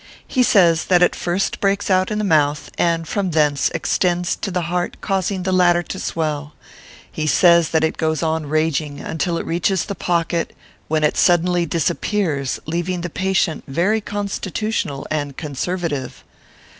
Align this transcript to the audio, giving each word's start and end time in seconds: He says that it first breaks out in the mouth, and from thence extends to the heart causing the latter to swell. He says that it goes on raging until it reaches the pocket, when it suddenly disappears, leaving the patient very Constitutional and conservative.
He 0.27 0.41
says 0.41 0.85
that 0.85 1.03
it 1.03 1.15
first 1.15 1.59
breaks 1.59 1.87
out 1.91 2.09
in 2.09 2.17
the 2.17 2.23
mouth, 2.23 2.71
and 2.75 3.07
from 3.07 3.29
thence 3.29 3.69
extends 3.69 4.35
to 4.37 4.49
the 4.49 4.63
heart 4.63 4.97
causing 4.99 5.43
the 5.43 5.51
latter 5.51 5.83
to 5.83 5.99
swell. 5.99 6.53
He 7.11 7.27
says 7.27 7.69
that 7.69 7.83
it 7.83 7.97
goes 7.97 8.23
on 8.23 8.47
raging 8.47 8.99
until 8.99 9.37
it 9.37 9.45
reaches 9.45 9.85
the 9.85 9.93
pocket, 9.93 10.55
when 10.87 11.03
it 11.03 11.17
suddenly 11.17 11.67
disappears, 11.67 12.59
leaving 12.65 13.01
the 13.01 13.11
patient 13.11 13.63
very 13.67 14.01
Constitutional 14.01 15.05
and 15.11 15.37
conservative. 15.37 16.23